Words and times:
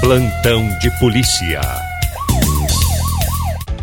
Plantão 0.00 0.68
de 0.78 0.90
polícia. 1.00 1.60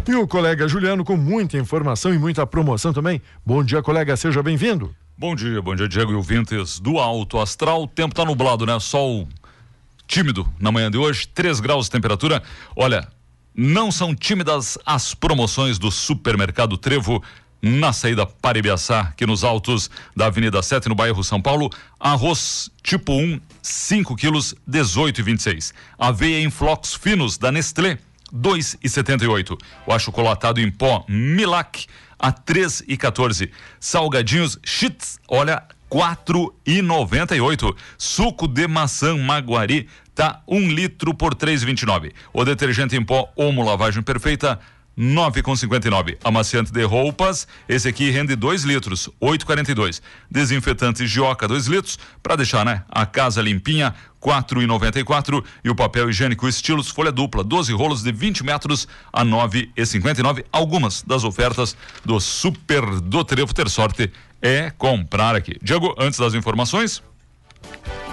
E 0.08 0.16
o 0.16 0.26
colega 0.26 0.66
Juliano 0.66 1.04
com 1.04 1.18
muita 1.18 1.58
informação 1.58 2.14
e 2.14 2.18
muita 2.18 2.48
promoção 2.48 2.94
também. 2.94 3.22
Bom 3.46 3.62
dia, 3.62 3.82
colega, 3.84 4.16
seja 4.16 4.42
bem-vindo. 4.42 4.96
Bom 5.18 5.36
dia, 5.36 5.62
bom 5.62 5.76
dia, 5.76 5.90
Diego 5.90 6.14
e 6.14 6.16
ouvintes 6.16 6.80
do 6.80 7.00
Alto 7.00 7.38
Astral. 7.38 7.84
O 7.84 7.88
tempo 7.88 8.16
tá 8.16 8.24
nublado, 8.24 8.66
né? 8.66 8.80
Sol 8.80 9.28
tímido 10.08 10.48
na 10.58 10.72
manhã 10.72 10.90
de 10.90 10.98
hoje, 10.98 11.28
3 11.28 11.60
graus 11.60 11.86
de 11.86 11.92
temperatura. 11.92 12.42
Olha, 12.76 13.08
não 13.54 13.92
são 13.92 14.16
tímidas 14.16 14.78
as 14.86 15.14
promoções 15.14 15.78
do 15.78 15.92
Supermercado 15.92 16.78
Trevo 16.78 17.22
na 17.66 17.92
saída 17.92 18.28
para 18.28 18.60
Ibiaçá, 18.60 19.00
aqui 19.02 19.26
nos 19.26 19.44
altos 19.44 19.90
da 20.16 20.28
Avenida 20.28 20.62
7, 20.62 20.88
no 20.88 20.94
bairro 20.94 21.24
São 21.24 21.42
Paulo. 21.42 21.72
Arroz 22.00 22.70
tipo 22.84 23.12
1, 23.12 23.42
5 23.60 24.16
quilos, 24.16 24.54
18,26. 24.70 25.74
Aveia 25.98 26.40
em 26.40 26.52
flocos 26.52 26.94
finos 26.94 27.40
da 27.40 27.52
Nestlé, 27.52 27.98
2,78. 28.32 29.58
O 29.88 29.92
achocolatado 29.92 30.62
em 30.62 30.70
pó 30.70 31.04
Milac 31.10 31.88
a 32.20 32.32
3,14. 32.32 33.50
Salgadinhos 33.80 34.60
Cheats, 34.64 35.20
olha, 35.28 35.64
4,98. 35.90 37.76
Suco 37.98 38.48
de 38.48 38.68
maçã 38.68 39.18
Maguari 39.18 39.90
tá 40.14 40.44
um 40.48 40.70
litro 40.70 41.16
por 41.16 41.34
3,29. 41.34 42.12
O 42.32 42.46
detergente 42.46 42.96
em 42.96 43.04
pó 43.04 43.28
Omo 43.36 43.66
Lavagem 43.66 44.04
Perfeita 44.04 44.60
9,59. 44.98 46.18
Amaciante 46.24 46.72
de 46.72 46.84
roupas, 46.84 47.48
esse 47.68 47.88
aqui 47.88 48.10
rende 48.10 48.36
2 48.36 48.64
litros, 48.64 49.10
8,42. 49.22 50.02
Desinfetante 50.30 51.06
Gioca, 51.06 51.48
2 51.48 51.68
litros, 51.68 52.00
para 52.24 52.36
deixar, 52.36 52.66
né, 52.66 52.84
a 52.90 53.06
casa 53.06 53.42
limpinha, 53.42 53.94
4,94 54.22 55.44
e 55.64 55.70
o 55.70 55.76
papel 55.76 56.10
higiênico 56.10 56.48
estilos 56.48 56.90
folha 56.90 57.12
dupla, 57.12 57.44
12 57.44 57.72
rolos 57.74 58.02
de 58.02 58.12
20 58.12 58.44
metros 58.44 58.88
a 59.14 59.24
9,59. 59.24 60.46
Algumas 60.52 61.04
das 61.04 61.24
ofertas 61.24 61.76
do 62.04 62.20
Super 62.20 63.00
do 63.02 63.24
Trevo 63.24 63.54
ter 63.54 63.70
sorte 63.70 64.12
é 64.42 64.72
comprar 64.72 65.36
aqui. 65.36 65.58
Diego, 65.62 65.94
antes 65.98 66.18
das 66.20 66.34
informações, 66.34 67.04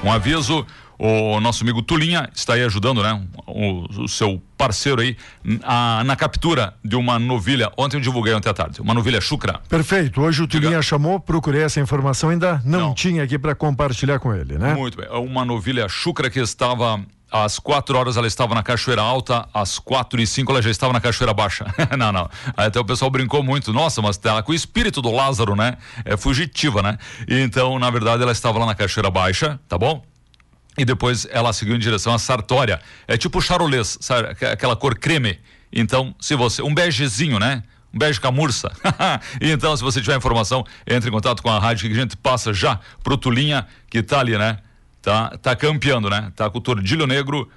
um 0.02 0.12
aviso 0.12 0.67
o 0.98 1.41
nosso 1.41 1.65
amigo 1.65 1.83
Tulinha 1.83 2.29
está 2.35 2.55
aí 2.55 2.62
ajudando, 2.62 3.03
né? 3.03 3.21
O, 3.47 4.03
o 4.03 4.09
seu 4.09 4.41
parceiro 4.57 5.01
aí 5.01 5.17
a, 5.62 6.03
na 6.05 6.15
captura 6.15 6.75
de 6.85 6.97
uma 6.97 7.19
novilha. 7.19 7.71
Ontem 7.77 7.97
eu 7.97 8.01
divulguei 8.01 8.33
ontem 8.35 8.48
à 8.48 8.55
tarde, 8.55 8.81
uma 8.81 8.95
novilha 8.95 9.20
chucra. 9.20 9.61
Perfeito. 9.69 10.20
Hoje 10.20 10.43
o 10.43 10.47
Tulinha 10.47 10.70
Diga. 10.70 10.83
chamou, 10.83 11.19
procurei 11.19 11.63
essa 11.63 11.81
informação, 11.81 12.31
ainda 12.31 12.63
não, 12.65 12.81
não. 12.81 12.95
tinha 12.95 13.23
aqui 13.23 13.39
para 13.39 13.55
compartilhar 13.55 14.19
com 14.19 14.35
ele, 14.35 14.59
né? 14.59 14.75
Muito 14.75 14.97
bem. 14.97 15.09
Uma 15.11 15.45
novilha 15.45 15.89
chucra 15.89 16.31
que 16.31 16.39
estava 16.39 17.01
às 17.33 17.59
quatro 17.59 17.97
horas 17.98 18.17
ela 18.17 18.27
estava 18.27 18.55
na 18.55 18.63
Cachoeira 18.63 19.01
Alta, 19.01 19.48
às 19.55 19.79
quatro 19.79 20.20
e 20.20 20.27
cinco 20.27 20.53
ela 20.53 20.61
já 20.61 20.70
estava 20.70 20.93
na 20.93 21.01
Cachoeira 21.01 21.33
Baixa. 21.33 21.65
não, 21.98 22.13
não. 22.13 22.29
Aí 22.57 22.67
até 22.67 22.79
o 22.79 22.85
pessoal 22.85 23.11
brincou 23.11 23.43
muito. 23.43 23.73
Nossa, 23.73 24.03
mas 24.03 24.20
ela 24.23 24.43
com 24.43 24.53
o 24.53 24.55
espírito 24.55 25.01
do 25.01 25.11
Lázaro, 25.11 25.57
né? 25.57 25.79
É 26.05 26.17
fugitiva, 26.17 26.83
né? 26.83 26.98
Então, 27.27 27.79
na 27.79 27.91
verdade, 27.91 28.23
ela 28.23 28.33
estava 28.33 28.59
lá 28.59 28.67
na 28.67 28.75
Cachoeira 28.75 29.11
Baixa, 29.11 29.59
tá 29.67 29.79
bom? 29.79 30.05
E 30.77 30.84
depois 30.84 31.27
ela 31.31 31.53
seguiu 31.53 31.77
em 31.77 31.78
direção 31.78 32.15
a 32.15 32.19
Sartória. 32.19 32.81
É 33.06 33.17
tipo 33.17 33.41
charolês, 33.41 33.98
sabe? 34.01 34.28
Aquela 34.47 34.75
cor 34.75 34.98
creme. 34.98 35.39
Então, 35.73 36.14
se 36.20 36.34
você. 36.34 36.62
Um 36.62 36.75
begezinho, 36.75 37.39
né? 37.39 37.62
Um 37.92 37.98
bege 37.98 38.20
camurça. 38.20 38.73
então, 39.41 39.77
se 39.77 39.83
você 39.83 40.01
tiver 40.01 40.17
informação, 40.17 40.64
entre 40.87 41.11
em 41.11 41.12
contato 41.12 41.42
com 41.42 41.51
a 41.51 41.59
rádio 41.59 41.89
que 41.89 41.95
a 41.95 42.01
gente 42.01 42.17
passa 42.17 42.55
já 42.55 42.81
pro 43.03 43.17
Tulinha, 43.17 43.67
que 43.91 44.03
tá 44.03 44.20
ali, 44.20 44.37
né? 44.37 44.59
Tá, 45.03 45.37
tá 45.37 45.55
campeando, 45.55 46.09
né? 46.09 46.33
Tá 46.34 46.48
com 46.48 46.59
o 46.59 46.61
Tordilho 46.61 47.07
Negro. 47.07 47.48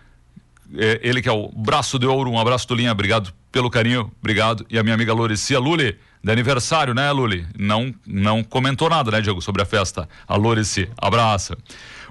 É, 0.77 0.99
ele 1.03 1.21
que 1.21 1.29
é 1.29 1.31
o 1.31 1.49
braço 1.55 1.97
de 1.97 2.05
ouro. 2.05 2.31
Um 2.31 2.39
abraço, 2.39 2.67
Tulinha. 2.67 2.91
Obrigado 2.91 3.33
pelo 3.51 3.69
carinho. 3.69 4.11
Obrigado. 4.19 4.65
E 4.69 4.77
a 4.77 4.83
minha 4.83 4.95
amiga 4.95 5.13
Loricia 5.13 5.59
Luli, 5.59 5.97
de 6.21 6.31
aniversário, 6.31 6.93
né, 6.93 7.09
Luli? 7.11 7.47
Não, 7.57 7.93
não 8.05 8.43
comentou 8.43 8.89
nada, 8.89 9.11
né, 9.11 9.21
Diego, 9.21 9.41
sobre 9.41 9.61
a 9.61 9.65
festa. 9.65 10.09
A 10.27 10.35
Lorici. 10.35 10.89
Abraço. 10.97 11.55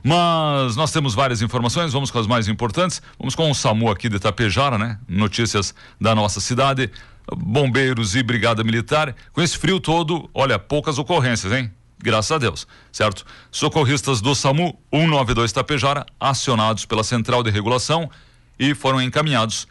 Mas 0.06 0.76
nós 0.76 0.92
temos 0.92 1.15
várias 1.15 1.41
informações, 1.41 1.94
vamos 1.94 2.10
com 2.10 2.19
as 2.19 2.26
mais 2.26 2.47
importantes. 2.47 3.00
Vamos 3.19 3.34
com 3.34 3.50
o 3.50 3.54
SAMU 3.54 3.91
aqui 3.91 4.06
de 4.06 4.16
Itapejara, 4.16 4.76
né? 4.76 4.98
Notícias 5.09 5.75
da 5.98 6.15
nossa 6.15 6.41
cidade. 6.41 6.91
Bombeiros 7.34 8.15
e 8.15 8.22
Brigada 8.22 8.62
Militar. 8.62 9.16
Com 9.32 9.41
esse 9.41 9.56
frio 9.56 9.81
todo, 9.81 10.28
olha, 10.34 10.59
poucas 10.59 10.98
ocorrências, 10.98 11.50
hein? 11.54 11.72
Graças 11.98 12.31
a 12.32 12.37
Deus, 12.37 12.66
certo? 12.92 13.25
Socorristas 13.50 14.20
do 14.20 14.34
SAMU 14.34 14.78
192 14.92 15.53
Itapejara, 15.53 16.04
acionados 16.21 16.84
pela 16.84 17.03
Central 17.03 17.42
de 17.42 17.50
Regulação 17.50 18.10
e 18.59 18.75
foram 18.75 19.00
encaminhados 19.00 19.66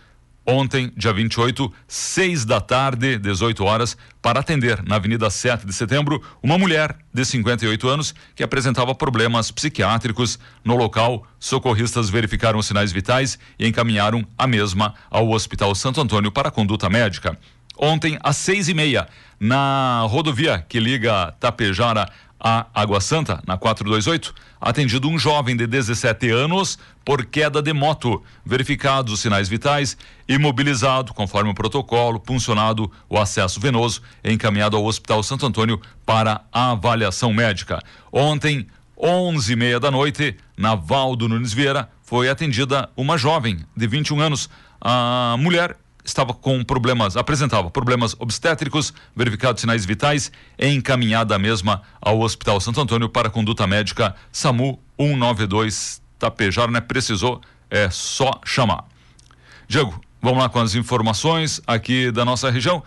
ontem, 0.46 0.92
dia 0.96 1.14
28, 1.14 1.72
seis 1.88 2.46
da 2.46 2.60
tarde, 2.60 3.18
18 3.18 3.64
horas, 3.64 3.98
para 4.22 4.40
atender 4.40 4.84
na 4.84 4.96
Avenida 4.96 5.30
7 5.30 5.66
de 5.66 5.74
Setembro 5.74 6.22
uma 6.42 6.58
mulher 6.58 6.96
de 7.14 7.26
58 7.26 7.88
anos 7.88 8.16
que 8.36 8.44
apresentava 8.44 8.94
problemas 8.96 9.52
psiquiátricos. 9.52 10.40
No 10.64 10.76
local, 10.76 11.26
socorristas 11.40 12.10
verificaram 12.10 12.60
os 12.60 12.66
sinais 12.66 12.92
vitais 12.92 13.38
e 13.58 13.68
encaminharam 13.68 14.26
a 14.38 14.48
mesma 14.48 14.94
ao 15.10 15.30
Hospital 15.30 15.74
Santo 15.76 16.02
Antônio 16.02 16.32
para 16.32 16.52
conduta 16.52 16.90
médica. 16.90 17.38
Ontem, 17.78 18.20
às 18.22 18.38
seis 18.38 18.70
e 18.70 18.74
meia, 18.74 19.08
na 19.40 20.06
rodovia 20.08 20.64
que 20.70 20.80
liga 20.80 21.34
Tapejara 21.40 22.08
a 22.44 22.68
Água 22.74 23.00
Santa, 23.00 23.42
na 23.48 23.58
428, 23.58 24.36
atendido 24.60 25.08
um 25.08 25.18
jovem 25.18 25.56
de 25.56 25.66
17 25.66 26.30
anos 26.30 26.78
por 27.06 27.26
queda 27.26 27.62
de 27.62 27.72
moto. 27.72 28.22
Verificados 28.46 29.14
os 29.14 29.22
sinais 29.22 29.48
vitais, 29.48 29.96
imobilizado 30.28 31.14
conforme 31.14 31.52
o 31.52 31.56
protocolo, 31.56 32.20
puncionado 32.20 32.92
o 33.10 33.18
acesso 33.18 33.62
venoso, 33.62 34.02
encaminhado 34.22 34.76
ao 34.76 34.84
Hospital 34.84 35.24
Santo 35.24 35.46
Antônio 35.46 35.80
para 36.06 36.42
avaliação 36.52 37.32
médica. 37.32 37.80
Ontem, 38.12 38.68
11 38.98 39.54
e 39.54 39.56
meia 39.56 39.80
da 39.80 39.90
noite, 39.90 40.36
na 40.58 40.76
Valdo 40.76 41.30
Nunes 41.30 41.54
Vieira, 41.54 41.90
foi 42.04 42.28
atendida 42.30 42.90
uma 42.98 43.18
jovem 43.18 43.66
de 43.76 43.88
21 43.88 44.20
anos. 44.20 44.50
A 44.82 45.36
mulher 45.40 45.78
estava 46.04 46.34
com 46.34 46.64
problemas, 46.64 47.16
apresentava 47.16 47.70
problemas 47.70 48.16
obstétricos, 48.20 48.94
verificados 49.16 49.62
sinais 49.62 49.86
vitais, 49.86 50.32
encaminhada 50.60 51.38
mesma 51.40 51.82
ao 52.02 52.20
Hospital 52.22 52.60
Santo 52.60 52.82
Antônio 52.82 53.10
para 53.10 53.30
conduta 53.30 53.66
médica 53.66 54.16
SAMU 54.32 54.80
192 55.00 56.02
Tapejar, 56.20 56.70
né? 56.72 56.80
Precisou, 56.80 57.42
é 57.70 57.90
só 57.90 58.40
chamar. 58.46 58.86
Diego, 59.68 60.00
vamos 60.22 60.40
lá 60.40 60.50
com 60.50 60.60
as 60.60 60.76
informações 60.76 61.62
aqui 61.68 62.12
da 62.12 62.24
nossa 62.24 62.50
região. 62.50 62.84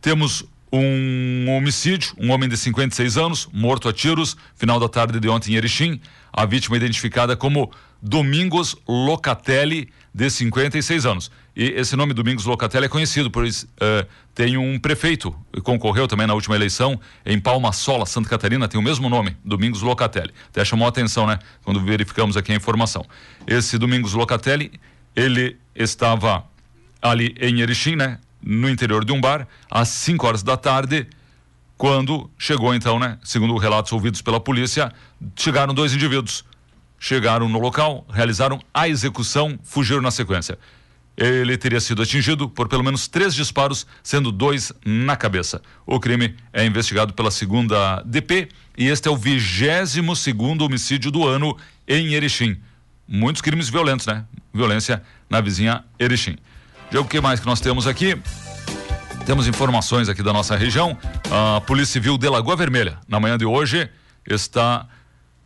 Temos 0.00 0.44
um 0.72 1.46
homicídio, 1.50 2.14
um 2.18 2.30
homem 2.30 2.48
de 2.48 2.56
56 2.56 3.16
anos, 3.16 3.48
morto 3.52 3.88
a 3.88 3.92
tiros, 3.92 4.36
final 4.54 4.78
da 4.78 4.88
tarde 4.88 5.18
de 5.18 5.28
ontem 5.28 5.52
em 5.52 5.56
Erechim. 5.56 6.00
A 6.32 6.44
vítima 6.44 6.76
identificada 6.76 7.36
como 7.36 7.70
Domingos 8.00 8.76
Locatelli, 8.86 9.88
de 10.14 10.30
56 10.30 11.06
anos. 11.06 11.30
E 11.54 11.64
esse 11.70 11.96
nome 11.96 12.14
Domingos 12.14 12.44
Locatelli 12.44 12.86
é 12.86 12.88
conhecido, 12.88 13.30
pois 13.30 13.64
uh, 13.64 14.06
tem 14.32 14.56
um 14.56 14.78
prefeito 14.78 15.34
que 15.52 15.60
concorreu 15.60 16.06
também 16.06 16.26
na 16.26 16.34
última 16.34 16.54
eleição 16.54 17.00
em 17.26 17.40
Palma 17.40 17.72
Sola, 17.72 18.06
Santa 18.06 18.28
Catarina, 18.28 18.68
tem 18.68 18.78
o 18.78 18.82
mesmo 18.82 19.08
nome, 19.08 19.36
Domingos 19.44 19.82
Locatelli. 19.82 20.32
Até 20.48 20.64
chamou 20.64 20.86
a 20.86 20.88
atenção, 20.88 21.26
né, 21.26 21.38
quando 21.64 21.80
verificamos 21.80 22.36
aqui 22.36 22.52
a 22.52 22.54
informação. 22.54 23.04
Esse 23.46 23.76
Domingos 23.76 24.14
Locatelli, 24.14 24.70
ele 25.16 25.56
estava 25.74 26.44
ali 27.02 27.34
em 27.40 27.60
Erechim, 27.60 27.96
né, 27.96 28.18
no 28.40 28.70
interior 28.70 29.04
de 29.04 29.12
um 29.12 29.20
bar, 29.20 29.48
às 29.68 29.88
5 29.88 30.24
horas 30.24 30.42
da 30.44 30.56
tarde, 30.56 31.08
quando 31.76 32.30
chegou 32.38 32.74
então, 32.74 33.00
né, 33.00 33.18
segundo 33.24 33.56
relatos 33.56 33.92
ouvidos 33.92 34.22
pela 34.22 34.38
polícia, 34.38 34.92
chegaram 35.36 35.74
dois 35.74 35.92
indivíduos. 35.92 36.44
Chegaram 36.98 37.48
no 37.48 37.58
local, 37.58 38.06
realizaram 38.10 38.60
a 38.74 38.88
execução, 38.88 39.58
fugiram 39.62 40.02
na 40.02 40.10
sequência. 40.10 40.58
Ele 41.16 41.56
teria 41.56 41.80
sido 41.80 42.00
atingido 42.00 42.48
por 42.48 42.68
pelo 42.68 42.84
menos 42.84 43.08
três 43.08 43.34
disparos, 43.34 43.86
sendo 44.04 44.30
dois 44.30 44.72
na 44.84 45.16
cabeça. 45.16 45.60
O 45.84 45.98
crime 45.98 46.36
é 46.52 46.64
investigado 46.64 47.12
pela 47.12 47.30
segunda 47.30 48.02
DP 48.02 48.48
e 48.76 48.86
este 48.86 49.08
é 49.08 49.10
o 49.10 49.16
vigésimo 49.16 50.14
segundo 50.14 50.64
homicídio 50.64 51.10
do 51.10 51.26
ano 51.26 51.56
em 51.88 52.14
Erechim. 52.14 52.56
Muitos 53.06 53.42
crimes 53.42 53.68
violentos, 53.68 54.06
né? 54.06 54.24
Violência 54.54 55.02
na 55.28 55.40
vizinha 55.40 55.84
Erechim. 55.98 56.36
Já 56.90 57.00
o 57.00 57.04
que 57.04 57.20
mais 57.20 57.40
que 57.40 57.46
nós 57.46 57.60
temos 57.60 57.86
aqui? 57.86 58.16
Temos 59.26 59.48
informações 59.48 60.08
aqui 60.08 60.22
da 60.22 60.32
nossa 60.32 60.56
região. 60.56 60.96
A 61.30 61.60
Polícia 61.60 61.94
Civil 61.94 62.16
de 62.16 62.28
Lagoa 62.28 62.56
Vermelha, 62.56 62.96
na 63.08 63.18
manhã 63.18 63.36
de 63.36 63.44
hoje, 63.44 63.90
está 64.24 64.86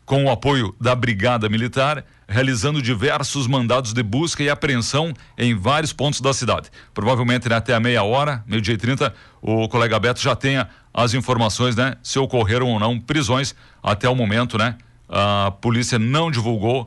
com 0.04 0.24
o 0.24 0.30
apoio 0.30 0.74
da 0.80 0.94
Brigada 0.94 1.48
Militar, 1.48 2.04
realizando 2.28 2.82
diversos 2.82 3.46
mandados 3.46 3.92
de 3.92 4.02
busca 4.02 4.42
e 4.42 4.50
apreensão 4.50 5.12
em 5.36 5.54
vários 5.54 5.92
pontos 5.92 6.20
da 6.20 6.32
cidade. 6.32 6.70
Provavelmente 6.92 7.48
né, 7.48 7.56
até 7.56 7.74
a 7.74 7.80
meia 7.80 8.02
hora, 8.02 8.42
meio-dia 8.46 8.74
e 8.74 8.78
trinta, 8.78 9.14
o 9.40 9.68
colega 9.68 9.98
Beto 9.98 10.20
já 10.20 10.34
tenha 10.34 10.68
as 10.92 11.14
informações, 11.14 11.76
né? 11.76 11.96
Se 12.02 12.18
ocorreram 12.18 12.68
ou 12.68 12.78
não 12.78 12.98
prisões. 12.98 13.54
Até 13.82 14.08
o 14.08 14.14
momento, 14.14 14.58
né? 14.58 14.76
A 15.08 15.50
polícia 15.60 15.98
não 15.98 16.30
divulgou 16.30 16.86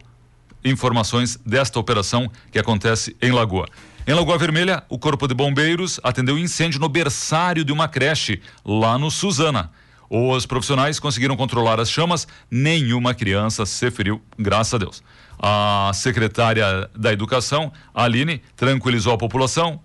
informações 0.64 1.40
desta 1.46 1.80
operação 1.80 2.30
que 2.52 2.60
acontece 2.60 3.16
em 3.22 3.32
Lagoa. 3.32 3.68
Em 4.08 4.14
Lagoa 4.14 4.38
Vermelha, 4.38 4.84
o 4.88 5.00
Corpo 5.00 5.28
de 5.28 5.34
Bombeiros 5.34 6.00
atendeu 6.04 6.38
incêndio 6.38 6.80
no 6.80 6.88
berçário 6.88 7.66
de 7.66 7.72
uma 7.72 7.88
creche 7.88 8.42
lá 8.64 8.98
no 9.00 9.10
Suzana. 9.10 9.72
Os 10.10 10.46
profissionais 10.46 11.00
conseguiram 11.00 11.36
controlar 11.36 11.80
as 11.80 11.90
chamas, 11.90 12.28
nenhuma 12.50 13.14
criança 13.14 13.66
se 13.66 13.90
feriu, 13.90 14.22
graças 14.38 14.74
a 14.74 14.78
Deus. 14.78 15.04
A 15.40 15.92
secretária 15.94 16.90
da 16.96 17.12
Educação, 17.12 17.72
Aline, 17.94 18.42
tranquilizou 18.56 19.14
a 19.14 19.18
população. 19.18 19.80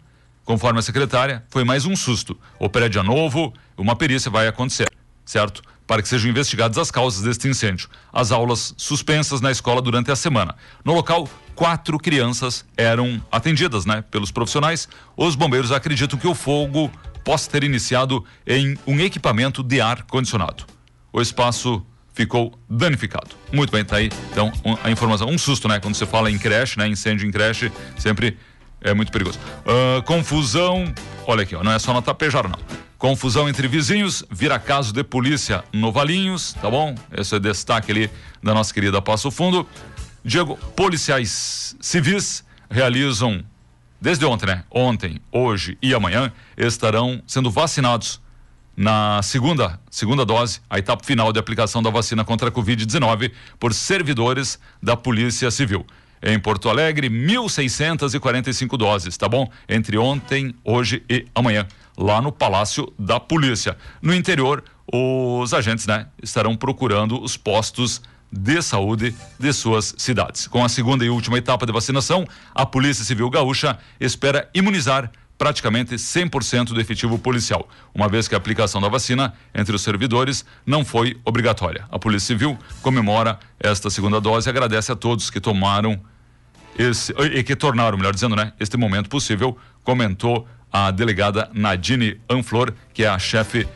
Conforme 0.44 0.78
a 0.78 0.82
secretária, 0.82 1.44
foi 1.48 1.64
mais 1.64 1.86
um 1.86 1.94
susto. 1.94 2.38
O 2.58 2.68
prédio 2.68 3.00
é 3.00 3.02
novo, 3.02 3.52
uma 3.76 3.94
perícia 3.94 4.30
vai 4.30 4.48
acontecer, 4.48 4.90
certo? 5.24 5.62
Para 5.90 6.02
que 6.02 6.08
sejam 6.08 6.30
investigadas 6.30 6.78
as 6.78 6.88
causas 6.88 7.20
deste 7.20 7.48
incêndio. 7.48 7.88
As 8.12 8.30
aulas 8.30 8.72
suspensas 8.76 9.40
na 9.40 9.50
escola 9.50 9.82
durante 9.82 10.08
a 10.08 10.14
semana. 10.14 10.54
No 10.84 10.94
local, 10.94 11.28
quatro 11.52 11.98
crianças 11.98 12.64
eram 12.76 13.20
atendidas, 13.28 13.84
né, 13.84 14.04
pelos 14.08 14.30
profissionais. 14.30 14.88
Os 15.16 15.34
bombeiros 15.34 15.72
acreditam 15.72 16.16
que 16.16 16.28
o 16.28 16.34
fogo 16.34 16.92
possa 17.24 17.50
ter 17.50 17.64
iniciado 17.64 18.24
em 18.46 18.78
um 18.86 19.00
equipamento 19.00 19.64
de 19.64 19.80
ar 19.80 20.04
condicionado. 20.04 20.64
O 21.12 21.20
espaço 21.20 21.84
ficou 22.14 22.56
danificado. 22.68 23.30
Muito 23.52 23.72
bem, 23.72 23.84
tá 23.84 23.96
aí. 23.96 24.10
Então, 24.30 24.52
um, 24.64 24.76
a 24.84 24.92
informação, 24.92 25.28
um 25.28 25.36
susto, 25.36 25.66
né? 25.66 25.80
Quando 25.80 25.96
você 25.96 26.06
fala 26.06 26.30
em 26.30 26.38
creche, 26.38 26.78
né? 26.78 26.86
Incêndio 26.86 27.26
em 27.26 27.32
creche, 27.32 27.72
sempre 27.98 28.38
é 28.80 28.94
muito 28.94 29.10
perigoso. 29.10 29.40
Uh, 29.66 30.00
confusão, 30.04 30.94
olha 31.26 31.42
aqui, 31.42 31.56
ó, 31.56 31.64
não 31.64 31.72
é 31.72 31.80
só 31.80 31.92
na 31.92 32.00
Tapejara, 32.00 32.46
não. 32.46 32.79
Confusão 33.00 33.48
entre 33.48 33.66
vizinhos, 33.66 34.22
vira 34.30 34.58
caso 34.58 34.92
de 34.92 35.02
polícia 35.02 35.64
no 35.72 35.90
Valinhos, 35.90 36.52
tá 36.52 36.68
bom? 36.68 36.94
Esse 37.10 37.34
é 37.34 37.40
destaque 37.40 37.90
ali 37.90 38.10
da 38.42 38.52
nossa 38.52 38.74
querida 38.74 39.00
Passo 39.00 39.30
Fundo. 39.30 39.66
Diego, 40.22 40.58
policiais 40.76 41.74
civis 41.80 42.44
realizam, 42.70 43.42
desde 43.98 44.26
ontem, 44.26 44.44
né? 44.48 44.64
Ontem, 44.70 45.18
hoje 45.32 45.78
e 45.80 45.94
amanhã, 45.94 46.30
estarão 46.58 47.22
sendo 47.26 47.50
vacinados 47.50 48.20
na 48.76 49.22
segunda, 49.22 49.80
segunda 49.90 50.22
dose, 50.26 50.60
a 50.68 50.78
etapa 50.78 51.02
final 51.02 51.32
de 51.32 51.38
aplicação 51.38 51.82
da 51.82 51.88
vacina 51.88 52.22
contra 52.22 52.50
a 52.50 52.52
Covid-19 52.52 53.32
por 53.58 53.72
servidores 53.72 54.58
da 54.82 54.94
Polícia 54.94 55.50
Civil. 55.50 55.86
Em 56.22 56.38
Porto 56.38 56.68
Alegre, 56.68 57.08
1.645 57.08 58.76
doses, 58.76 59.16
tá 59.16 59.26
bom? 59.26 59.50
Entre 59.66 59.96
ontem, 59.96 60.54
hoje 60.62 61.02
e 61.08 61.24
amanhã, 61.34 61.66
lá 62.00 62.22
no 62.22 62.32
Palácio 62.32 62.90
da 62.98 63.20
Polícia. 63.20 63.76
No 64.00 64.14
interior, 64.14 64.64
os 64.90 65.52
agentes, 65.52 65.86
né, 65.86 66.06
estarão 66.22 66.56
procurando 66.56 67.22
os 67.22 67.36
postos 67.36 68.00
de 68.32 68.62
saúde 68.62 69.14
de 69.38 69.52
suas 69.52 69.94
cidades. 69.98 70.46
Com 70.46 70.64
a 70.64 70.68
segunda 70.68 71.04
e 71.04 71.10
última 71.10 71.36
etapa 71.36 71.66
de 71.66 71.72
vacinação, 71.72 72.24
a 72.54 72.64
Polícia 72.64 73.04
Civil 73.04 73.28
Gaúcha 73.28 73.78
espera 74.00 74.48
imunizar 74.54 75.10
praticamente 75.36 75.94
100% 75.94 76.66
do 76.66 76.80
efetivo 76.80 77.18
policial, 77.18 77.68
uma 77.94 78.08
vez 78.08 78.28
que 78.28 78.34
a 78.34 78.38
aplicação 78.38 78.80
da 78.80 78.88
vacina 78.88 79.32
entre 79.54 79.74
os 79.74 79.82
servidores 79.82 80.44
não 80.66 80.84
foi 80.84 81.18
obrigatória. 81.24 81.86
A 81.90 81.98
Polícia 81.98 82.28
Civil 82.28 82.58
comemora 82.82 83.38
esta 83.58 83.90
segunda 83.90 84.20
dose 84.20 84.48
e 84.48 84.50
agradece 84.50 84.92
a 84.92 84.96
todos 84.96 85.30
que 85.30 85.40
tomaram 85.40 86.00
esse 86.78 87.12
e 87.34 87.42
que 87.42 87.56
tornaram, 87.56 87.96
melhor 87.96 88.12
dizendo, 88.14 88.36
né, 88.36 88.52
este 88.60 88.76
momento 88.76 89.08
possível, 89.08 89.56
comentou 89.82 90.46
a 90.72 90.90
delegada 90.90 91.50
Nadine 91.52 92.20
Anflor, 92.28 92.72
que 92.92 93.04
é 93.04 93.08
a 93.08 93.18
chefe 93.18 93.66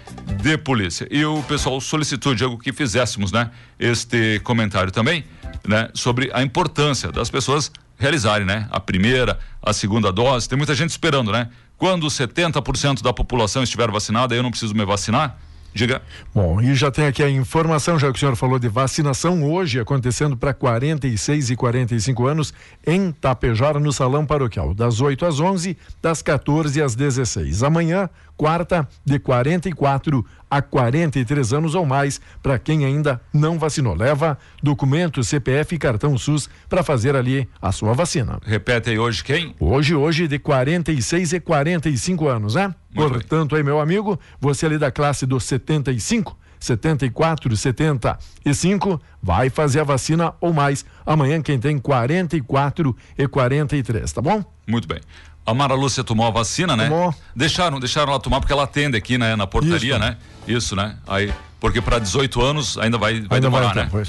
de 0.43 0.57
polícia. 0.59 1.07
E 1.11 1.25
o 1.25 1.43
pessoal 1.43 1.81
solicitou, 1.81 2.35
Diego, 2.35 2.59
que 2.59 2.73
fizéssemos, 2.73 3.33
né, 3.33 3.51
este 3.79 4.41
comentário 4.41 4.93
também, 4.93 5.25
né, 5.67 5.89
sobre 5.95 6.31
a 6.33 6.43
importância 6.43 7.11
das 7.11 7.31
pessoas 7.31 7.71
realizarem, 7.99 8.47
né? 8.47 8.67
A 8.71 8.81
primeira, 8.81 9.39
a 9.63 9.73
segunda 9.73 10.13
dose. 10.13 10.49
Tem 10.49 10.59
muita 10.59 10.75
gente 10.75 10.91
esperando, 10.91 11.31
né? 11.31 11.49
Quando 11.77 12.07
70% 12.07 13.03
da 13.03 13.13
população 13.13 13.63
estiver 13.63 13.91
vacinada, 13.91 14.35
eu 14.35 14.43
não 14.43 14.51
preciso 14.51 14.75
me 14.75 14.85
vacinar? 14.85 15.39
Diga. 15.75 16.01
Bom, 16.33 16.61
e 16.61 16.73
já 16.73 16.89
tem 16.89 17.05
aqui 17.05 17.21
a 17.21 17.29
informação, 17.29 17.99
já 17.99 18.09
que 18.13 18.17
o 18.17 18.21
senhor 18.21 18.37
falou 18.37 18.61
de 18.61 18.69
vacinação 18.69 19.43
hoje 19.43 19.81
acontecendo 19.81 20.37
para 20.37 20.55
46 20.55 21.51
e 21.51 21.57
45 21.57 22.27
anos 22.27 22.55
em 22.87 23.11
Tapejara, 23.11 23.81
no 23.81 23.93
Salão 23.93 24.25
Paroquial, 24.25 24.73
das 24.73 25.01
8 25.01 25.27
às 25.27 25.41
11, 25.41 25.77
das 26.01 26.23
14 26.23 26.81
às 26.81 26.95
16. 26.95 27.65
Amanhã, 27.65 28.09
quarta, 28.37 28.89
de 29.05 29.19
44 29.19 30.25
a 30.51 30.63
43 30.63 31.53
anos 31.53 31.75
ou 31.75 31.85
mais, 31.85 32.21
para 32.43 32.59
quem 32.59 32.85
ainda 32.85 33.21
não 33.33 33.59
vacinou. 33.59 33.95
Leva 33.95 34.39
documento, 34.63 35.25
CPF 35.25 35.75
e 35.75 35.79
cartão 35.79 36.17
SUS 36.17 36.49
para 36.69 36.83
fazer 36.83 37.17
ali 37.17 37.49
a 37.61 37.73
sua 37.73 37.93
vacina. 37.93 38.39
Repete 38.45 38.91
aí 38.91 38.99
hoje 38.99 39.25
quem? 39.25 39.55
Hoje, 39.59 39.95
hoje, 39.95 40.29
de 40.29 40.39
46 40.39 41.33
e 41.33 41.41
45 41.41 42.29
anos, 42.29 42.55
né? 42.55 42.75
Muito 42.95 43.13
Portanto, 43.13 43.51
bem. 43.51 43.59
aí, 43.59 43.65
meu 43.65 43.81
amigo, 43.81 44.19
você 44.41 44.67
ali 44.67 44.79
da 44.79 44.91
classe 44.91 45.27
dos 45.27 45.45
75, 45.45 46.37
74, 46.65 47.55
75, 47.57 49.01
vai 49.23 49.51
fazer 49.51 49.81
a 49.81 49.85
vacina 49.85 50.33
ou 50.41 50.53
mais. 50.53 50.85
Amanhã, 51.05 51.41
quem 51.43 51.59
tem 51.59 51.79
44 51.79 52.97
e 53.19 53.29
43, 53.29 54.11
tá 54.13 54.23
bom? 54.23 54.43
Muito 54.67 54.89
bem. 54.89 55.01
A 55.47 55.53
Mara 55.53 55.75
Lúcia 55.75 56.03
tomou 56.03 56.27
a 56.27 56.31
vacina, 56.31 56.75
né? 56.75 56.89
Tomou. 56.89 57.15
Deixaram, 57.37 57.79
deixaram 57.79 58.13
ela 58.13 58.21
tomar 58.21 58.41
porque 58.41 58.53
ela 58.53 58.63
atende 58.65 58.97
aqui, 58.97 59.19
né? 59.19 59.37
Na 59.37 59.47
portaria, 59.47 59.91
Isso. 59.97 59.99
né? 59.99 60.17
Isso, 60.49 60.77
né? 60.77 60.97
Aí, 61.07 61.31
porque 61.61 61.83
para 61.83 61.99
18 61.99 62.41
anos 62.41 62.79
ainda 62.79 62.97
vai, 62.97 63.15
vai 63.21 63.37
Ainda 63.37 63.41
demorar, 63.41 63.75
vai 63.75 63.85
né? 64.03 64.07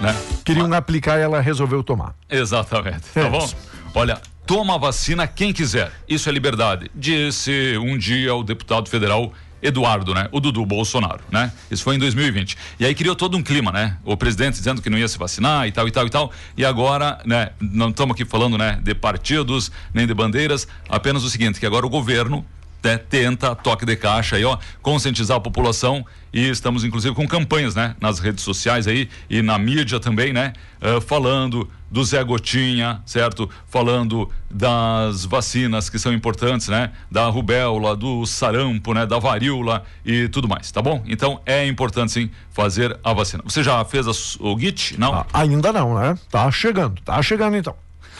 né? 0.00 0.16
Queriam 0.44 0.72
aplicar 0.74 1.18
e 1.18 1.22
ela 1.22 1.40
resolveu 1.40 1.84
tomar. 1.84 2.14
Exatamente. 2.28 3.04
É 3.14 3.22
Tá 3.22 3.28
bom? 3.28 3.44
isso. 3.44 3.56
Olha, 3.94 4.20
toma 4.44 4.74
a 4.74 4.78
vacina 4.78 5.26
quem 5.28 5.52
quiser. 5.52 5.92
Isso 6.08 6.28
é 6.28 6.32
liberdade. 6.32 6.90
Disse 6.92 7.78
um 7.78 7.96
dia 7.96 8.34
o 8.34 8.42
deputado 8.42 8.88
federal 8.88 9.32
Eduardo, 9.62 10.12
né? 10.12 10.28
O 10.32 10.40
Dudu 10.40 10.66
Bolsonaro, 10.66 11.20
né? 11.30 11.52
Isso 11.70 11.84
foi 11.84 11.94
em 11.94 11.98
2020. 11.98 12.56
E 12.80 12.84
aí 12.84 12.94
criou 12.94 13.14
todo 13.14 13.36
um 13.36 13.42
clima, 13.42 13.70
né? 13.70 13.96
O 14.04 14.16
presidente 14.16 14.54
dizendo 14.54 14.82
que 14.82 14.90
não 14.90 14.98
ia 14.98 15.08
se 15.08 15.16
vacinar 15.16 15.66
e 15.66 15.72
tal 15.72 15.86
e 15.86 15.90
tal 15.90 16.06
e 16.06 16.10
tal. 16.10 16.32
E 16.56 16.64
agora, 16.64 17.20
né? 17.24 17.50
Não 17.60 17.90
estamos 17.90 18.14
aqui 18.14 18.24
falando, 18.24 18.58
né? 18.58 18.80
De 18.82 18.94
partidos, 18.94 19.70
nem 19.94 20.06
de 20.06 20.12
bandeiras. 20.12 20.66
Apenas 20.88 21.22
o 21.22 21.30
seguinte, 21.30 21.60
que 21.60 21.66
agora 21.66 21.86
o 21.86 21.90
governo 21.90 22.44
né, 22.82 22.98
tenta 22.98 23.54
toque 23.54 23.86
de 23.86 23.96
caixa 23.96 24.36
aí, 24.36 24.44
ó, 24.44 24.58
conscientizar 24.80 25.36
a 25.36 25.40
população 25.40 26.04
e 26.32 26.48
estamos 26.48 26.84
inclusive 26.84 27.14
com 27.14 27.26
campanhas, 27.28 27.74
né, 27.74 27.94
nas 28.00 28.18
redes 28.18 28.42
sociais 28.42 28.86
aí 28.86 29.08
e 29.28 29.42
na 29.42 29.58
mídia 29.58 30.00
também, 30.00 30.32
né, 30.32 30.52
eh, 30.80 31.00
falando 31.00 31.68
do 31.90 32.02
Zé 32.02 32.24
Gotinha, 32.24 33.02
certo? 33.04 33.50
Falando 33.68 34.30
das 34.50 35.26
vacinas 35.26 35.90
que 35.90 35.98
são 35.98 36.10
importantes, 36.10 36.68
né, 36.68 36.90
da 37.10 37.26
rubéola, 37.26 37.94
do 37.94 38.24
sarampo, 38.24 38.94
né, 38.94 39.04
da 39.04 39.18
varíola 39.18 39.84
e 40.04 40.26
tudo 40.28 40.48
mais, 40.48 40.72
tá 40.72 40.80
bom? 40.80 41.04
Então 41.06 41.38
é 41.44 41.66
importante 41.66 42.12
sim 42.12 42.30
fazer 42.50 42.98
a 43.04 43.12
vacina. 43.12 43.42
Você 43.44 43.62
já 43.62 43.84
fez 43.84 44.08
a 44.08 44.12
o 44.40 44.58
GIT? 44.58 44.98
Não? 44.98 45.12
Ah, 45.12 45.26
ainda 45.34 45.70
não, 45.70 45.94
né? 45.94 46.16
Tá 46.30 46.50
chegando, 46.50 47.00
tá 47.02 47.20
chegando 47.22 47.56
então. 47.56 47.76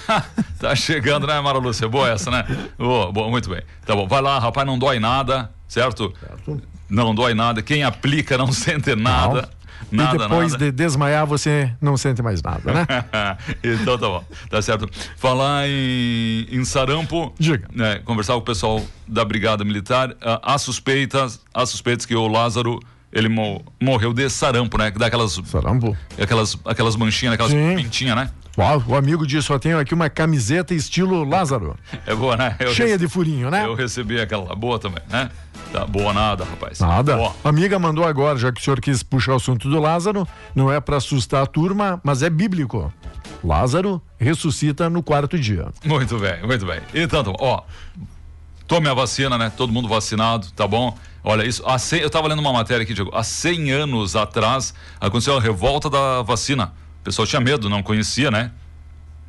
tá 0.59 0.75
chegando, 0.75 1.27
né, 1.27 1.41
Mara 1.41 1.59
Lúcia? 1.59 1.89
Boa 1.89 2.11
essa, 2.11 2.31
né? 2.31 2.45
Boa, 2.79 3.11
boa, 3.13 3.29
muito 3.31 3.49
bem. 3.51 3.63
Tá 3.87 3.95
bom, 3.95 4.07
vai 4.07 4.21
lá, 4.21 4.39
rapaz, 4.39 4.67
não 4.67 4.79
dói 4.79 4.99
nada, 4.99 5.51
certo? 5.69 6.13
Não 6.89 7.15
dói 7.15 7.35
nada. 7.35 7.63
Quem 7.63 7.83
aplica 7.85 8.37
não 8.39 8.51
sente 8.53 8.95
nada. 8.95 9.49
Nada, 9.91 10.15
e 10.15 10.19
depois 10.19 10.53
nada. 10.53 10.65
de 10.65 10.71
desmaiar, 10.71 11.27
você 11.27 11.71
não 11.81 11.97
sente 11.97 12.23
mais 12.23 12.41
nada, 12.41 12.73
né? 12.73 12.87
então 13.63 13.99
tá 13.99 14.07
bom, 14.07 14.25
tá 14.49 14.63
certo. 14.63 14.89
Falar 15.17 15.69
em, 15.69 16.47
em 16.51 16.65
sarampo, 16.65 17.35
Diga. 17.39 17.69
né, 17.75 17.99
conversar 18.05 18.35
com 18.35 18.39
o 18.39 18.43
pessoal 18.43 18.81
da 19.07 19.23
Brigada 19.25 19.65
Militar, 19.65 20.15
ah, 20.23 20.41
há 20.55 20.57
suspeitas, 20.57 21.41
há 21.53 21.67
suspeitas 21.67 22.07
que 22.07 22.15
o 22.15 22.27
Lázaro 22.29 22.79
ele 23.13 23.29
mo- 23.29 23.63
morreu 23.83 24.15
de 24.15 24.31
sarampo, 24.31 24.79
né? 24.79 24.91
Que 24.91 24.99
dá 24.99 25.07
aquelas, 25.07 25.39
Sarampo. 25.45 25.95
aquelas, 26.19 26.57
aquelas 26.65 26.97
manchinhas, 26.97 27.35
aquelas 27.35 27.53
Sim. 27.53 27.75
pintinhas, 27.77 28.17
né? 28.17 28.31
O 28.87 28.95
amigo 28.95 29.27
disse, 29.27 29.47
só 29.47 29.59
tenho 29.59 29.79
aqui 29.79 29.95
uma 29.95 30.11
camiseta 30.11 30.75
estilo 30.75 31.25
Lázaro. 31.25 31.77
É 32.07 32.15
boa, 32.15 32.37
né? 32.37 32.57
Eu 32.59 32.73
cheia 32.75 32.89
rece- 32.91 32.99
de 32.99 33.09
furinho, 33.09 33.51
né? 33.51 33.65
Eu 33.65 33.75
recebi 33.75 34.21
aquela 34.21 34.55
boa 34.55 34.79
também, 34.79 35.03
né? 35.09 35.31
Tá 35.73 35.87
boa 35.87 36.13
nada, 36.13 36.45
rapaz. 36.45 36.81
Nada. 36.81 37.17
Ó, 37.19 37.33
A 37.43 37.49
amiga 37.49 37.79
mandou 37.79 38.05
agora, 38.05 38.37
já 38.39 38.53
que 38.53 38.61
o 38.61 38.65
senhor 38.65 38.81
quis 38.81 39.03
puxar 39.03 39.33
o 39.33 39.37
assunto 39.37 39.71
do 39.71 39.81
Lázaro, 39.81 40.27
não 40.55 40.71
é 40.71 40.81
para 40.81 40.99
assustar 40.99 41.43
a 41.43 41.47
turma, 41.47 41.99
mas 42.05 42.23
é 42.23 42.29
bíblico. 42.29 42.93
Lázaro 43.43 44.01
ressuscita 44.19 44.91
no 44.91 45.03
quarto 45.03 45.39
dia. 45.39 45.69
muito 45.85 46.19
bem, 46.19 46.47
muito 46.47 46.67
bem. 46.67 46.81
Então, 46.95 47.23
ó, 47.41 47.63
tome 48.67 48.89
a 48.89 48.95
vacina, 48.95 49.39
né? 49.39 49.51
Todo 49.57 49.73
mundo 49.73 49.89
vacinado, 49.89 50.51
tá 50.53 50.67
bom? 50.67 50.97
Olha, 51.25 51.47
isso, 51.47 51.63
há 51.67 51.79
100, 51.79 52.01
eu 52.01 52.11
tava 52.11 52.29
lendo 52.29 52.41
uma 52.41 52.53
matéria 52.53 52.83
aqui, 52.83 52.93
Diego, 52.95 53.11
há 53.15 53.23
100 53.23 53.71
anos 53.71 54.15
atrás 54.17 54.75
aconteceu 55.01 55.37
a 55.37 55.41
revolta 55.41 55.89
da 55.89 56.21
vacina. 56.23 56.73
O 57.03 57.05
pessoal 57.05 57.27
tinha 57.27 57.41
medo, 57.41 57.69
não 57.69 57.83
conhecia, 57.83 58.31
né? 58.31 58.51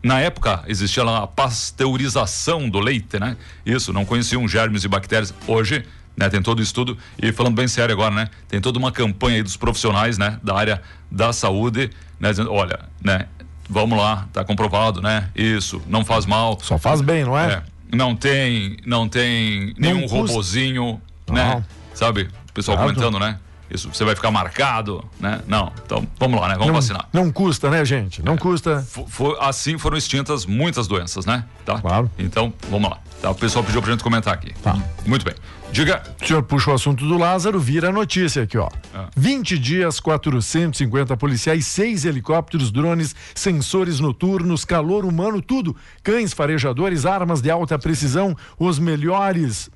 Na 0.01 0.19
época 0.19 0.63
existia 0.67 1.03
lá 1.03 1.23
a 1.23 1.27
pasteurização 1.27 2.69
do 2.69 2.79
leite, 2.79 3.19
né? 3.19 3.35
Isso, 3.65 3.91
não 3.91 4.05
conheciam 4.05 4.47
germes 4.47 4.83
e 4.83 4.87
bactérias. 4.87 5.33
Hoje, 5.47 5.83
né, 6.15 6.29
tem 6.29 6.41
todo 6.41 6.59
o 6.59 6.61
estudo 6.61 6.97
e 7.21 7.31
falando 7.31 7.55
bem 7.55 7.67
sério 7.67 7.93
agora, 7.93 8.13
né? 8.13 8.29
Tem 8.47 8.61
toda 8.61 8.77
uma 8.77 8.91
campanha 8.91 9.37
aí 9.37 9.43
dos 9.43 9.57
profissionais, 9.57 10.17
né, 10.17 10.39
da 10.43 10.55
área 10.55 10.81
da 11.09 11.33
saúde, 11.33 11.89
né, 12.19 12.29
dizendo, 12.29 12.51
olha, 12.51 12.79
né, 13.01 13.27
Vamos 13.69 13.97
lá, 13.97 14.27
tá 14.33 14.43
comprovado, 14.43 15.01
né? 15.01 15.29
Isso, 15.35 15.81
não 15.87 16.03
faz 16.03 16.25
mal. 16.25 16.59
Só 16.61 16.77
faz 16.77 17.01
bem, 17.01 17.23
não 17.23 17.37
é? 17.37 17.53
é 17.53 17.63
não 17.95 18.15
tem, 18.15 18.77
não 18.85 19.07
tem 19.07 19.73
nenhum 19.77 20.01
custa. 20.01 20.17
robozinho, 20.17 21.01
né? 21.29 21.63
Sabe? 21.93 22.29
O 22.49 22.53
pessoal 22.53 22.77
claro. 22.77 22.93
comentando, 22.93 23.19
né? 23.19 23.39
Isso, 23.69 23.89
você 23.93 24.03
vai 24.03 24.15
ficar 24.15 24.29
marcado, 24.31 25.03
né? 25.19 25.41
Não. 25.47 25.71
Então, 25.85 26.07
vamos 26.19 26.39
lá, 26.39 26.47
né? 26.47 26.53
Vamos 26.53 26.67
não, 26.67 26.75
vacinar. 26.75 27.09
Não 27.11 27.31
custa, 27.31 27.69
né, 27.69 27.83
gente? 27.83 28.23
Não 28.23 28.33
é. 28.33 28.37
custa. 28.37 28.81
For, 28.81 29.07
for, 29.07 29.37
assim 29.41 29.77
foram 29.77 29.97
extintas 29.97 30.45
muitas 30.45 30.87
doenças, 30.87 31.25
né? 31.25 31.45
Tá? 31.65 31.79
Claro. 31.79 32.09
Então, 32.19 32.53
vamos 32.69 32.89
lá. 32.89 32.99
Tá? 33.21 33.31
O 33.31 33.35
pessoal 33.35 33.63
pediu 33.63 33.81
pra 33.81 33.91
gente 33.91 34.03
comentar 34.03 34.33
aqui. 34.33 34.53
Tá. 34.61 34.77
Muito 35.05 35.25
bem. 35.25 35.33
Diga. 35.71 36.03
O 36.21 36.27
senhor 36.27 36.43
puxa 36.43 36.69
o 36.69 36.73
assunto 36.75 37.03
do 37.03 37.17
Lázaro, 37.17 37.59
vira 37.59 37.89
a 37.89 37.91
notícia 37.91 38.43
aqui, 38.43 38.59
ó. 38.59 38.69
Ah. 38.93 39.09
20 39.17 39.57
dias, 39.57 39.99
450 39.99 41.17
policiais, 41.17 41.65
seis 41.65 42.05
helicópteros, 42.05 42.71
drones, 42.71 43.15
sensores 43.33 43.99
noturnos, 43.99 44.65
calor 44.65 45.03
humano, 45.03 45.41
tudo. 45.41 45.75
Cães 46.03 46.31
farejadores, 46.31 47.07
armas 47.07 47.41
de 47.41 47.49
alta 47.49 47.79
precisão, 47.79 48.37
os 48.59 48.77
melhores 48.77 49.71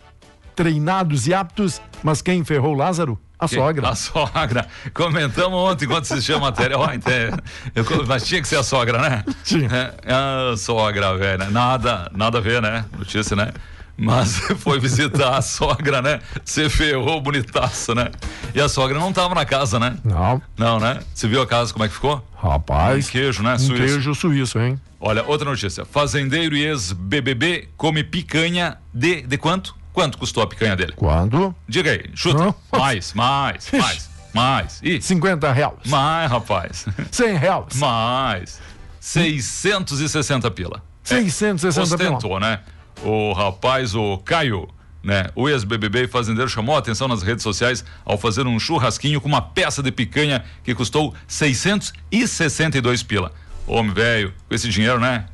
treinados 0.55 1.25
e 1.25 1.33
aptos. 1.33 1.81
Mas 2.03 2.21
quem 2.21 2.43
ferrou 2.43 2.75
o 2.75 2.77
Lázaro? 2.77 3.19
A 3.39 3.47
sogra. 3.47 3.89
A 3.89 3.95
sogra. 3.95 4.67
Comentamos 4.93 5.57
ontem 5.59 5.85
quando 5.85 6.03
assistiu 6.03 6.37
a 6.37 6.39
matéria. 6.39 6.77
Oh, 6.77 6.87
então, 6.91 8.05
mas 8.07 8.25
tinha 8.25 8.41
que 8.41 8.47
ser 8.47 8.57
a 8.57 8.63
sogra, 8.63 8.97
né? 8.97 9.23
Tinha. 9.43 9.93
É, 10.03 10.51
a 10.53 10.57
sogra, 10.57 11.15
velho. 11.15 11.51
Nada, 11.51 12.09
nada 12.15 12.39
a 12.39 12.41
ver, 12.41 12.61
né? 12.61 12.85
Notícia, 12.97 13.35
né? 13.35 13.51
Mas 13.95 14.37
foi 14.59 14.79
visitar 14.79 15.37
a 15.37 15.41
sogra, 15.41 16.01
né? 16.01 16.19
Você 16.43 16.69
ferrou 16.69 17.21
bonitaço, 17.21 17.93
né? 17.93 18.09
E 18.55 18.61
a 18.61 18.67
sogra 18.67 18.99
não 18.99 19.13
tava 19.13 19.35
na 19.35 19.45
casa, 19.45 19.79
né? 19.79 19.97
Não. 20.03 20.41
Não, 20.57 20.79
né? 20.79 20.99
Você 21.13 21.27
viu 21.27 21.41
a 21.41 21.47
casa 21.47 21.71
como 21.73 21.85
é 21.85 21.87
que 21.87 21.93
ficou? 21.93 22.25
Rapaz. 22.35 23.07
Um 23.07 23.11
queijo, 23.11 23.43
né? 23.43 23.53
Um 23.53 23.59
suíço. 23.59 23.83
queijo 23.83 24.15
suíço, 24.15 24.59
hein? 24.59 24.79
Olha, 24.99 25.23
outra 25.23 25.49
notícia. 25.49 25.85
Fazendeiro 25.85 26.55
e 26.55 26.65
ex-BBB 26.65 27.69
come 27.77 28.03
picanha 28.03 28.77
de, 28.91 29.21
de 29.21 29.37
quanto? 29.37 29.75
Quanto 29.97 30.19
custou 30.19 30.43
a 30.43 30.47
picanha 30.47 30.75
dele? 30.75 30.93
Quanto? 30.95 31.55
Diga 31.67 31.89
aí, 31.89 32.05
chuta. 32.13 32.37
Não. 32.37 32.55
Mais, 32.71 33.15
mais, 33.15 33.67
mais, 33.71 34.09
mais. 34.31 34.79
E? 34.83 35.01
50 35.01 35.51
reais. 35.51 35.73
Mais, 35.87 36.29
rapaz. 36.29 36.85
100 37.09 37.35
reais. 37.35 37.73
Mais. 37.77 38.61
660 38.99 40.51
pila. 40.51 40.83
660 41.03 41.95
é, 41.95 41.97
pila. 41.97 42.11
Ostentou, 42.11 42.39
né? 42.39 42.59
O 43.03 43.33
rapaz, 43.33 43.95
o 43.95 44.19
Caio, 44.19 44.69
né? 45.01 45.31
O 45.33 45.49
ex-BBB 45.49 46.07
fazendeiro 46.07 46.47
chamou 46.47 46.75
a 46.75 46.77
atenção 46.77 47.07
nas 47.07 47.23
redes 47.23 47.41
sociais 47.41 47.83
ao 48.05 48.19
fazer 48.19 48.45
um 48.45 48.59
churrasquinho 48.59 49.19
com 49.19 49.27
uma 49.27 49.41
peça 49.41 49.81
de 49.81 49.91
picanha 49.91 50.45
que 50.63 50.75
custou 50.75 51.15
662 51.27 53.01
pila. 53.01 53.31
Homem 53.65 53.95
velho, 53.95 54.31
com 54.47 54.53
esse 54.53 54.69
dinheiro, 54.69 54.99
né? 54.99 55.25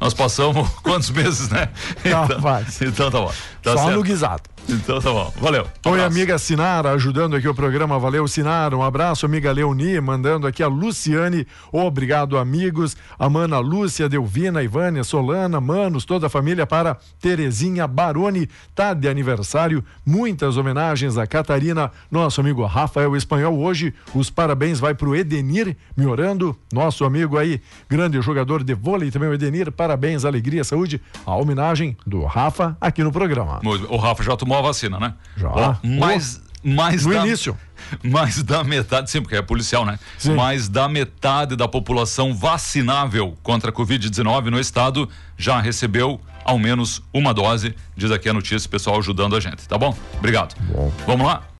Nós 0.00 0.14
passamos 0.14 0.68
quantos 0.82 1.10
meses, 1.10 1.48
né? 1.48 1.68
Então, 2.04 2.24
então, 2.24 2.88
então 2.88 3.10
tá 3.10 3.20
bom. 3.20 3.32
Tá 3.62 3.72
Só 3.72 3.78
certo. 3.84 3.96
no 3.96 4.02
guisado. 4.02 4.42
Então 4.68 5.00
tá 5.00 5.10
bom. 5.10 5.32
Valeu. 5.40 5.66
Um 5.86 5.92
Oi, 5.92 6.04
amiga 6.04 6.36
Sinara, 6.36 6.90
ajudando 6.90 7.34
aqui 7.34 7.48
o 7.48 7.54
programa. 7.54 7.98
Valeu, 7.98 8.28
Sinara. 8.28 8.76
Um 8.76 8.82
abraço, 8.82 9.24
amiga 9.24 9.50
Leoni, 9.50 9.98
mandando 9.98 10.46
aqui 10.46 10.62
a 10.62 10.68
Luciane. 10.68 11.46
Obrigado, 11.72 12.36
amigos. 12.36 12.94
A 13.18 13.30
Mana 13.30 13.58
Lúcia, 13.60 14.10
Delvina, 14.10 14.62
Ivânia, 14.62 15.02
Solana, 15.04 15.58
Manos, 15.58 16.04
toda 16.04 16.26
a 16.26 16.30
família 16.30 16.66
para 16.66 16.98
Terezinha 17.18 17.86
Baroni. 17.86 18.46
Tá 18.74 18.92
de 18.92 19.08
aniversário. 19.08 19.82
Muitas 20.04 20.58
homenagens 20.58 21.16
a 21.16 21.26
Catarina, 21.26 21.90
nosso 22.10 22.42
amigo 22.42 22.62
Rafael 22.66 23.16
Espanhol. 23.16 23.58
Hoje, 23.58 23.94
os 24.14 24.28
parabéns 24.28 24.78
vai 24.78 24.94
pro 24.94 25.16
Edenir 25.16 25.78
Miorando, 25.96 26.54
nosso 26.70 27.06
amigo 27.06 27.38
aí, 27.38 27.62
grande 27.88 28.20
jogador 28.20 28.62
de 28.62 28.74
vôlei 28.74 29.10
também, 29.10 29.30
o 29.30 29.34
Edenir. 29.34 29.72
Parabéns, 29.72 30.26
alegria, 30.26 30.62
saúde. 30.62 31.00
A 31.24 31.34
homenagem 31.34 31.96
do 32.06 32.22
Rafa 32.26 32.76
aqui 32.78 33.02
no 33.02 33.10
programa. 33.10 33.60
O 33.88 33.96
Rafa 33.96 34.22
já 34.22 34.36
tomou 34.36 34.57
a 34.58 34.62
vacina, 34.62 34.98
né? 34.98 35.14
Já. 35.36 35.48
Ó, 35.48 35.76
mais, 35.82 36.42
mais 36.62 37.04
no 37.04 37.12
da, 37.12 37.26
início. 37.26 37.56
Mais 38.02 38.42
da 38.42 38.62
metade, 38.62 39.10
sim, 39.10 39.22
porque 39.22 39.36
é 39.36 39.40
policial, 39.40 39.86
né? 39.86 39.98
Sim. 40.18 40.34
Mais 40.34 40.68
da 40.68 40.88
metade 40.88 41.56
da 41.56 41.66
população 41.66 42.34
vacinável 42.34 43.38
contra 43.42 43.70
a 43.70 43.72
Covid-19 43.72 44.50
no 44.50 44.60
estado 44.60 45.08
já 45.38 45.58
recebeu 45.58 46.20
ao 46.44 46.58
menos 46.58 47.02
uma 47.12 47.32
dose, 47.32 47.74
diz 47.96 48.10
aqui 48.10 48.28
a 48.28 48.32
notícia, 48.32 48.68
pessoal 48.68 48.98
ajudando 48.98 49.36
a 49.36 49.40
gente, 49.40 49.66
tá 49.66 49.78
bom? 49.78 49.96
Obrigado. 50.18 50.54
Bom. 50.60 50.92
Vamos 51.06 51.26
lá? 51.26 51.48